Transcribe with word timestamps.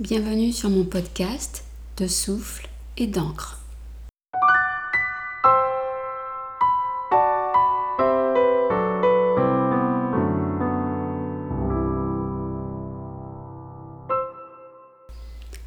bienvenue 0.00 0.50
sur 0.50 0.70
mon 0.70 0.84
podcast 0.84 1.62
de 1.98 2.06
souffle 2.06 2.70
et 2.96 3.06
d'encre. 3.06 3.60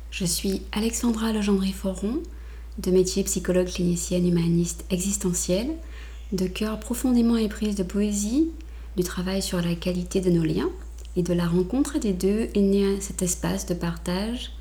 Je 0.10 0.26
suis 0.26 0.64
Alexandra 0.72 1.32
Legendry-Foron, 1.32 2.24
de 2.80 2.90
métier 2.90 3.24
psychologue 3.26 3.68
clinicienne 3.68 4.28
humaniste 4.28 4.84
existentielle, 4.90 5.76
de 6.32 6.48
cœur 6.48 6.80
profondément 6.80 7.38
éprise 7.38 7.76
de 7.76 7.84
poésie, 7.84 8.50
du 8.98 9.04
travail 9.04 9.44
sur 9.44 9.62
la 9.62 9.76
qualité 9.76 10.22
de 10.22 10.32
nos 10.32 10.44
liens 10.44 10.72
et 11.16 11.24
de 11.24 11.34
la 11.34 11.48
rencontre 11.48 12.00
des 12.00 12.14
deux 12.14 12.50
est 12.54 12.62
né 12.62 13.00
cet 13.02 13.22
espace 13.22 13.66
de 13.66 13.74
partage, 13.74 14.52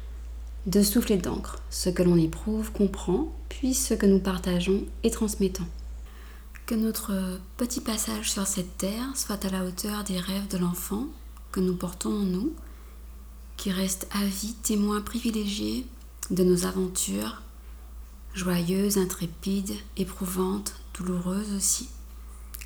de 0.66 0.82
souffle 0.82 1.12
et 1.12 1.16
d'encre, 1.16 1.58
ce 1.70 1.90
que 1.90 2.02
l'on 2.02 2.16
éprouve, 2.16 2.72
comprend, 2.72 3.32
puis 3.48 3.74
ce 3.74 3.94
que 3.94 4.06
nous 4.06 4.20
partageons 4.20 4.84
et 5.02 5.10
transmettons. 5.10 5.66
Que 6.66 6.74
notre 6.74 7.12
petit 7.56 7.80
passage 7.80 8.30
sur 8.30 8.46
cette 8.46 8.78
terre 8.78 9.16
soit 9.16 9.44
à 9.44 9.50
la 9.50 9.64
hauteur 9.64 10.04
des 10.04 10.18
rêves 10.18 10.48
de 10.48 10.58
l'enfant 10.58 11.06
que 11.50 11.60
nous 11.60 11.74
portons 11.74 12.12
en 12.12 12.24
nous, 12.24 12.52
qui 13.56 13.70
reste 13.70 14.06
à 14.12 14.24
vie 14.24 14.54
témoin 14.62 15.00
privilégié 15.00 15.86
de 16.30 16.44
nos 16.44 16.64
aventures, 16.64 17.42
joyeuses, 18.34 18.98
intrépides, 18.98 19.74
éprouvantes, 19.96 20.74
douloureuses 20.94 21.52
aussi. 21.54 21.88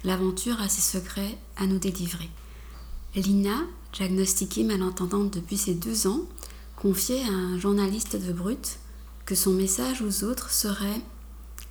L'aventure 0.04 0.60
a 0.60 0.68
ses 0.68 0.98
secrets 0.98 1.36
à 1.56 1.66
nous 1.66 1.78
délivrer. 1.78 2.30
Lina, 3.16 3.64
diagnostiquée 3.94 4.62
malentendante 4.62 5.32
depuis 5.32 5.56
ses 5.56 5.72
deux 5.72 6.06
ans, 6.06 6.20
confiait 6.76 7.22
à 7.22 7.32
un 7.32 7.58
journaliste 7.58 8.14
de 8.14 8.30
Brut 8.30 8.78
que 9.24 9.34
son 9.34 9.52
message 9.52 10.02
aux 10.02 10.24
autres 10.24 10.50
serait 10.50 11.00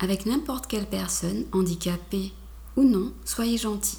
Avec 0.00 0.26
n'importe 0.26 0.66
quelle 0.66 0.88
personne, 0.88 1.44
handicapée 1.52 2.32
ou 2.76 2.82
non, 2.82 3.12
soyez 3.24 3.58
gentil, 3.58 3.98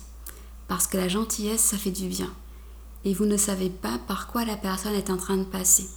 parce 0.68 0.88
que 0.88 0.98
la 0.98 1.08
gentillesse, 1.08 1.62
ça 1.62 1.78
fait 1.78 1.92
du 1.92 2.10
bien, 2.10 2.30
et 3.06 3.14
vous 3.14 3.26
ne 3.26 3.38
savez 3.38 3.70
pas 3.70 3.98
par 4.08 4.28
quoi 4.28 4.44
la 4.44 4.58
personne 4.58 4.94
est 4.94 5.10
en 5.10 5.18
train 5.18 5.38
de 5.38 5.46
passer. 5.46 5.88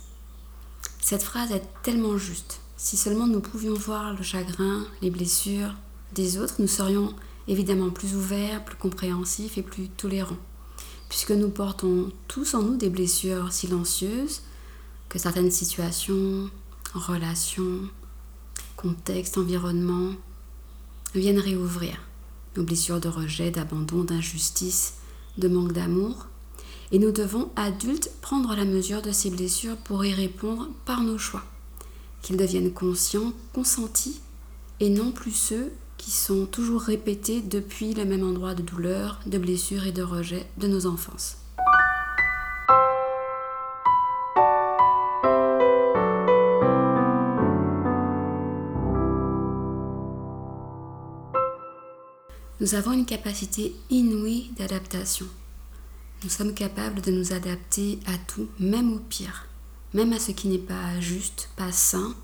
Cette 1.03 1.25
phrase 1.25 1.51
est 1.51 1.65
tellement 1.83 2.17
juste. 2.17 2.61
Si 2.77 2.97
seulement 2.97 3.27
nous 3.27 3.41
pouvions 3.41 3.75
voir 3.75 4.15
le 4.15 4.23
chagrin, 4.23 4.87
les 5.03 5.11
blessures 5.11 5.75
des 6.15 6.39
autres, 6.39 6.55
nous 6.61 6.69
serions 6.69 7.12
évidemment 7.48 7.91
plus 7.91 8.15
ouverts, 8.15 8.65
plus 8.65 8.77
compréhensifs 8.77 9.59
et 9.59 9.62
plus 9.62 9.89
tolérants 9.89 10.39
puisque 11.11 11.33
nous 11.33 11.50
portons 11.50 12.11
tous 12.28 12.55
en 12.55 12.62
nous 12.62 12.77
des 12.77 12.89
blessures 12.89 13.53
silencieuses 13.53 14.42
que 15.08 15.19
certaines 15.19 15.50
situations, 15.50 16.48
relations, 16.94 17.80
contextes, 18.77 19.36
environnements 19.36 20.14
viennent 21.14 21.41
réouvrir. 21.41 21.97
Nos 22.56 22.62
blessures 22.62 23.00
de 23.00 23.08
rejet, 23.08 23.50
d'abandon, 23.50 24.05
d'injustice, 24.05 24.94
de 25.36 25.48
manque 25.48 25.72
d'amour. 25.72 26.28
Et 26.92 27.00
nous 27.00 27.11
devons, 27.11 27.50
adultes, 27.56 28.12
prendre 28.20 28.55
la 28.55 28.64
mesure 28.64 29.03
de 29.03 29.11
ces 29.11 29.31
blessures 29.31 29.77
pour 29.77 30.05
y 30.05 30.14
répondre 30.14 30.69
par 30.84 31.03
nos 31.03 31.19
choix. 31.19 31.42
Qu'ils 32.22 32.36
deviennent 32.36 32.72
conscients, 32.72 33.33
consentis, 33.53 34.20
et 34.78 34.91
non 34.91 35.11
plus 35.11 35.33
ceux 35.33 35.72
qui 36.01 36.12
sont 36.12 36.47
toujours 36.47 36.81
répétés 36.81 37.43
depuis 37.43 37.93
le 37.93 38.06
même 38.06 38.27
endroit 38.27 38.55
de 38.55 38.62
douleur, 38.62 39.20
de 39.27 39.37
blessure 39.37 39.87
et 39.87 39.93
de 39.93 40.03
rejet 40.03 40.47
de 40.56 40.66
nos 40.66 40.87
enfances. 40.87 41.37
Nous 52.61 52.75
avons 52.75 52.93
une 52.93 53.06
capacité 53.06 53.75
inouïe 53.91 54.50
d'adaptation. 54.56 55.27
Nous 56.25 56.31
sommes 56.31 56.55
capables 56.55 57.03
de 57.03 57.11
nous 57.11 57.34
adapter 57.34 57.99
à 58.06 58.17
tout, 58.27 58.49
même 58.59 58.94
au 58.94 58.99
pire, 58.99 59.47
même 59.93 60.15
à 60.15 60.19
ce 60.19 60.32
qui 60.32 60.49
n'est 60.49 60.59
pas 60.59 60.99
juste, 60.99 61.50
pas 61.56 61.72
sain, 61.72 62.15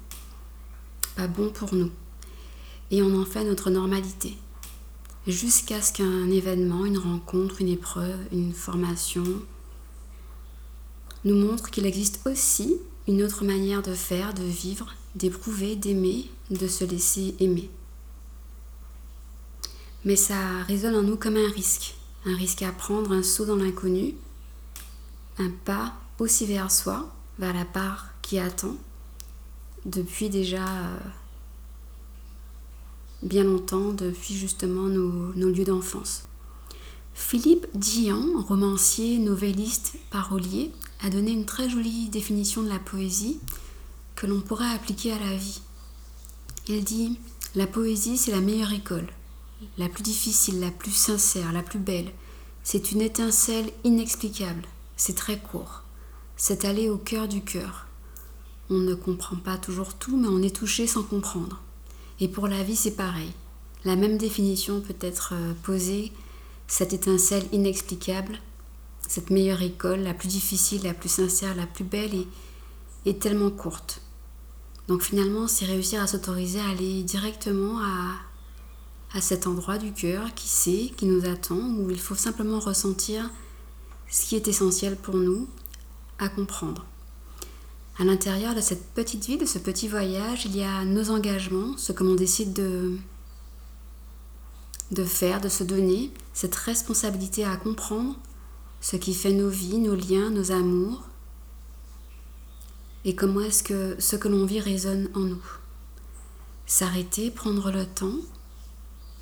pas 1.14 1.26
bon 1.26 1.50
pour 1.50 1.74
nous 1.74 1.90
et 2.90 3.02
on 3.02 3.20
en 3.20 3.24
fait 3.24 3.44
notre 3.44 3.70
normalité. 3.70 4.36
Jusqu'à 5.26 5.82
ce 5.82 5.92
qu'un 5.92 6.30
événement, 6.30 6.86
une 6.86 6.98
rencontre, 6.98 7.60
une 7.60 7.68
épreuve, 7.68 8.18
une 8.32 8.52
formation 8.52 9.24
nous 11.24 11.34
montre 11.34 11.70
qu'il 11.70 11.86
existe 11.86 12.20
aussi 12.26 12.76
une 13.08 13.22
autre 13.22 13.44
manière 13.44 13.82
de 13.82 13.94
faire, 13.94 14.34
de 14.34 14.44
vivre, 14.44 14.94
d'éprouver, 15.16 15.74
d'aimer, 15.74 16.30
de 16.50 16.68
se 16.68 16.84
laisser 16.84 17.34
aimer. 17.40 17.68
Mais 20.04 20.16
ça 20.16 20.62
résonne 20.68 20.94
en 20.94 21.02
nous 21.02 21.16
comme 21.16 21.36
un 21.36 21.50
risque, 21.50 21.96
un 22.24 22.36
risque 22.36 22.62
à 22.62 22.70
prendre, 22.70 23.12
un 23.12 23.24
saut 23.24 23.46
dans 23.46 23.56
l'inconnu, 23.56 24.14
un 25.38 25.50
pas 25.64 25.94
aussi 26.20 26.46
vers 26.46 26.70
soi, 26.70 27.12
vers 27.38 27.52
la 27.54 27.64
part 27.64 28.06
qui 28.22 28.38
attend, 28.38 28.76
depuis 29.84 30.30
déjà 30.30 30.64
euh, 30.64 30.98
bien 33.22 33.44
longtemps 33.44 33.92
depuis 33.92 34.34
justement 34.34 34.88
nos, 34.88 35.32
lieux 35.34 35.64
d'enfance. 35.64 36.24
Philippe 37.14 37.66
Dian, 37.74 38.42
romancier, 38.46 39.18
novelliste, 39.18 39.94
parolier, 40.10 40.70
a 41.00 41.10
donné 41.10 41.32
une 41.32 41.46
très 41.46 41.68
jolie 41.68 42.08
définition 42.08 42.62
de 42.62 42.68
la 42.68 42.78
poésie 42.78 43.40
que 44.14 44.26
l'on 44.26 44.40
pourrait 44.40 44.74
appliquer 44.74 45.12
à 45.12 45.18
la 45.18 45.36
vie. 45.36 45.60
Il 46.68 46.84
dit 46.84 47.18
La 47.54 47.66
poésie, 47.66 48.18
c'est 48.18 48.32
la 48.32 48.40
meilleure 48.40 48.72
école, 48.72 49.08
la 49.78 49.88
plus 49.88 50.02
difficile, 50.02 50.60
la 50.60 50.70
plus 50.70 50.92
sincère, 50.92 51.52
la 51.52 51.62
plus 51.62 51.78
belle. 51.78 52.12
C'est 52.62 52.92
une 52.92 53.00
étincelle 53.00 53.70
inexplicable, 53.84 54.62
c'est 54.96 55.16
très 55.16 55.38
court, 55.38 55.82
c'est 56.36 56.64
aller 56.64 56.90
au 56.90 56.96
cœur 56.98 57.28
du 57.28 57.42
cœur. 57.42 57.86
On 58.68 58.78
ne 58.78 58.94
comprend 58.94 59.36
pas 59.36 59.56
toujours 59.56 59.94
tout, 59.94 60.16
mais 60.16 60.28
on 60.28 60.42
est 60.42 60.54
touché 60.54 60.86
sans 60.86 61.04
comprendre. 61.04 61.62
Et 62.20 62.28
pour 62.28 62.48
la 62.48 62.62
vie, 62.62 62.76
c'est 62.76 62.96
pareil. 62.96 63.32
La 63.84 63.96
même 63.96 64.18
définition 64.18 64.80
peut 64.80 64.96
être 65.00 65.34
euh, 65.34 65.52
posée, 65.62 66.12
cette 66.66 66.92
étincelle 66.92 67.46
inexplicable, 67.52 68.40
cette 69.06 69.30
meilleure 69.30 69.62
école, 69.62 70.00
la 70.00 70.14
plus 70.14 70.28
difficile, 70.28 70.82
la 70.82 70.94
plus 70.94 71.08
sincère, 71.08 71.54
la 71.54 71.66
plus 71.66 71.84
belle, 71.84 72.26
est 73.04 73.20
tellement 73.20 73.50
courte. 73.50 74.00
Donc 74.88 75.02
finalement, 75.02 75.46
c'est 75.46 75.64
réussir 75.64 76.02
à 76.02 76.06
s'autoriser 76.06 76.60
à 76.60 76.70
aller 76.70 77.02
directement 77.02 77.80
à, 77.80 78.14
à 79.12 79.20
cet 79.20 79.46
endroit 79.46 79.78
du 79.78 79.92
cœur 79.92 80.34
qui 80.34 80.48
sait, 80.48 80.92
qui 80.96 81.06
nous 81.06 81.24
attend, 81.26 81.60
où 81.78 81.90
il 81.90 82.00
faut 82.00 82.14
simplement 82.14 82.58
ressentir 82.58 83.30
ce 84.08 84.26
qui 84.26 84.36
est 84.36 84.48
essentiel 84.48 84.96
pour 84.96 85.16
nous 85.16 85.48
à 86.18 86.28
comprendre. 86.28 86.84
À 87.98 88.04
l'intérieur 88.04 88.54
de 88.54 88.60
cette 88.60 88.92
petite 88.92 89.24
vie, 89.24 89.38
de 89.38 89.46
ce 89.46 89.58
petit 89.58 89.88
voyage, 89.88 90.44
il 90.44 90.54
y 90.54 90.62
a 90.62 90.84
nos 90.84 91.10
engagements, 91.10 91.78
ce 91.78 91.92
que 91.92 92.04
l'on 92.04 92.14
décide 92.14 92.52
de, 92.52 92.98
faire, 95.04 95.40
de 95.40 95.48
se 95.48 95.64
donner, 95.64 96.12
cette 96.34 96.54
responsabilité 96.54 97.44
à 97.44 97.56
comprendre 97.56 98.14
ce 98.82 98.96
qui 98.96 99.14
fait 99.14 99.32
nos 99.32 99.48
vies, 99.48 99.78
nos 99.78 99.94
liens, 99.94 100.28
nos 100.28 100.52
amours, 100.52 101.04
et 103.06 103.14
comment 103.14 103.40
est-ce 103.40 103.62
que 103.62 103.96
ce 103.98 104.16
que 104.16 104.28
l'on 104.28 104.44
vit 104.44 104.60
résonne 104.60 105.08
en 105.14 105.20
nous. 105.20 105.44
S'arrêter, 106.66 107.30
prendre 107.30 107.70
le 107.70 107.86
temps 107.86 108.18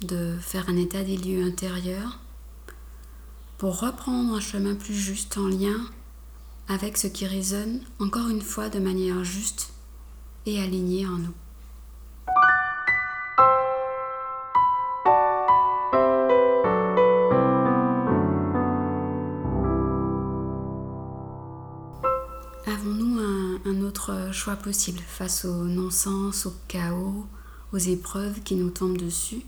de 0.01 0.37
faire 0.41 0.69
un 0.69 0.77
état 0.77 1.05
des 1.05 1.17
lieux 1.17 1.45
intérieurs 1.45 2.19
pour 3.57 3.79
reprendre 3.79 4.35
un 4.35 4.41
chemin 4.41 4.75
plus 4.75 4.95
juste 4.95 5.39
en 5.39 5.47
lien 5.47 5.77
avec 6.69 6.97
ce 6.97 7.07
qui 7.07 7.27
résonne 7.27 7.81
encore 7.99 8.29
une 8.29 8.43
fois 8.43 8.69
de 8.69 8.79
manière 8.79 9.23
juste 9.25 9.73
et 10.47 10.61
alignée 10.61 11.07
en 11.07 11.19
nous. 11.19 11.35
Avons-nous 22.67 23.21
un, 23.21 23.83
autre 23.83 24.33
choix 24.33 24.57
possible 24.57 25.01
face 25.07 25.45
au 25.45 25.65
non-sens, 25.65 26.47
au 26.47 26.55
chaos, 26.69 27.27
aux 27.73 27.79
épreuves 27.79 28.41
qui 28.41 28.57
nous 28.57 28.71
tombent 28.71 28.97
dessus? 28.97 29.43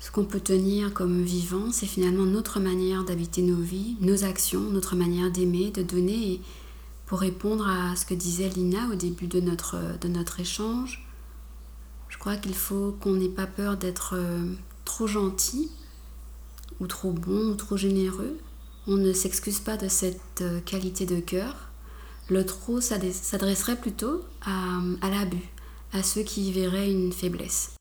Ce 0.00 0.10
qu'on 0.10 0.24
peut 0.24 0.40
tenir 0.40 0.94
comme 0.94 1.22
vivant, 1.22 1.70
c'est 1.70 1.86
finalement 1.86 2.24
notre 2.24 2.58
manière 2.58 3.04
d'habiter 3.04 3.42
nos 3.42 3.60
vies, 3.60 3.96
nos 4.00 4.24
actions, 4.24 4.62
notre 4.62 4.96
manière 4.96 5.30
d'aimer, 5.30 5.70
de 5.70 5.82
donner. 5.82 6.32
Et 6.32 6.40
pour 7.04 7.20
répondre 7.20 7.68
à 7.68 7.94
ce 7.96 8.06
que 8.06 8.14
disait 8.14 8.48
Lina 8.48 8.88
au 8.90 8.94
début 8.94 9.26
de 9.26 9.40
notre, 9.40 9.76
échange, 10.40 11.06
je 12.08 12.16
crois 12.16 12.36
qu'il 12.36 12.54
faut 12.54 12.96
qu'on 12.98 13.12
n'ait 13.12 13.28
pas 13.28 13.46
peur 13.46 13.76
d'être 13.76 14.14
euh, 14.16 14.54
trop 14.86 15.06
gentil 15.06 15.70
ou 16.80 16.86
trop 16.86 17.12
bon 17.12 17.50
ou 17.50 17.54
trop 17.54 17.76
généreux. 17.76 18.38
On 18.86 18.96
ne 18.96 19.12
s'excuse 19.12 19.60
pas 19.60 19.76
de 19.76 19.88
cette 19.88 20.40
euh, 20.40 20.60
qualité 20.60 21.04
de 21.04 21.20
cœur. 21.20 21.68
Le 22.30 22.46
trop 22.46 22.80
s'adresserait 22.80 23.76
plutôt 23.76 24.22
à, 24.40 24.80
à 25.02 25.10
l'abus, 25.10 25.50
à 25.92 26.02
ceux 26.02 26.22
qui 26.22 26.48
y 26.48 26.52
verraient 26.52 26.90
une 26.90 27.12
faiblesse. 27.12 27.74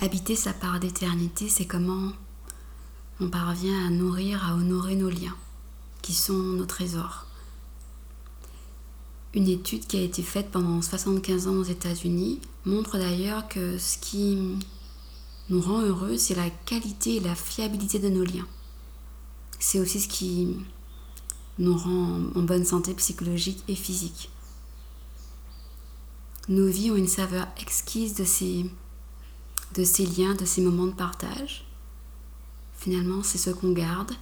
Habiter 0.00 0.36
sa 0.36 0.52
part 0.52 0.78
d'éternité, 0.78 1.48
c'est 1.48 1.66
comment 1.66 2.12
on 3.18 3.28
parvient 3.28 3.84
à 3.84 3.90
nourrir, 3.90 4.46
à 4.46 4.54
honorer 4.54 4.94
nos 4.94 5.10
liens, 5.10 5.34
qui 6.02 6.14
sont 6.14 6.38
nos 6.38 6.66
trésors. 6.66 7.26
Une 9.34 9.48
étude 9.48 9.88
qui 9.88 9.96
a 9.96 10.02
été 10.02 10.22
faite 10.22 10.52
pendant 10.52 10.80
75 10.80 11.48
ans 11.48 11.56
aux 11.56 11.64
États-Unis 11.64 12.40
montre 12.64 12.96
d'ailleurs 12.96 13.48
que 13.48 13.76
ce 13.76 13.98
qui 13.98 14.58
nous 15.48 15.60
rend 15.60 15.82
heureux, 15.82 16.16
c'est 16.16 16.36
la 16.36 16.48
qualité 16.48 17.16
et 17.16 17.20
la 17.20 17.34
fiabilité 17.34 17.98
de 17.98 18.08
nos 18.08 18.24
liens. 18.24 18.46
C'est 19.58 19.80
aussi 19.80 19.98
ce 19.98 20.08
qui 20.08 20.56
nous 21.58 21.76
rend 21.76 22.20
en 22.36 22.42
bonne 22.42 22.64
santé 22.64 22.94
psychologique 22.94 23.64
et 23.66 23.74
physique. 23.74 24.30
Nos 26.48 26.68
vies 26.68 26.92
ont 26.92 26.96
une 26.96 27.08
saveur 27.08 27.48
exquise 27.60 28.14
de 28.14 28.24
ces 28.24 28.64
de 29.74 29.84
ces 29.84 30.06
liens, 30.06 30.34
de 30.34 30.44
ces 30.44 30.60
moments 30.60 30.86
de 30.86 30.92
partage. 30.92 31.64
Finalement, 32.76 33.22
c'est 33.22 33.38
ce 33.38 33.50
qu'on 33.50 33.72
garde 33.72 34.12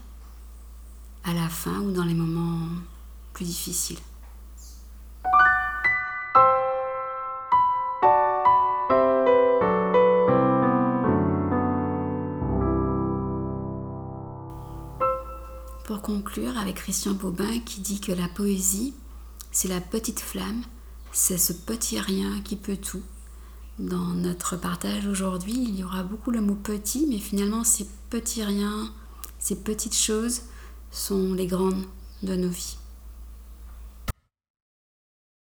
à 1.25 1.35
la 1.35 1.49
fin 1.49 1.81
ou 1.81 1.93
dans 1.93 2.05
les 2.05 2.15
moments 2.15 2.69
plus 3.33 3.45
difficiles. 3.45 3.99
Pour 15.85 16.03
conclure 16.03 16.57
avec 16.59 16.77
Christian 16.77 17.13
Bobin 17.13 17.61
qui 17.61 17.81
dit 17.81 18.01
que 18.01 18.13
la 18.13 18.29
poésie, 18.29 18.95
c'est 19.53 19.69
la 19.69 19.81
petite 19.81 20.21
flamme, 20.21 20.63
c'est 21.13 21.39
ce 21.39 21.53
petit 21.53 21.99
rien 22.01 22.41
qui 22.43 22.57
peut 22.57 22.77
tout, 22.77 23.03
dans 23.79 24.15
notre 24.15 24.57
partage 24.57 25.07
aujourd'hui, 25.07 25.55
il 25.55 25.79
y 25.79 25.85
aura 25.85 26.03
beaucoup 26.03 26.31
le 26.31 26.41
mot 26.41 26.55
petit, 26.55 27.07
mais 27.09 27.19
finalement 27.19 27.65
ces 27.65 27.87
petits 28.11 28.43
riens, 28.43 28.91
ces 29.39 29.57
petites 29.57 29.97
choses 29.97 30.43
sont 30.91 31.35
les 31.35 31.47
grandes 31.47 31.85
de 32.23 32.37
nos 32.37 32.49
vies. 32.49 32.79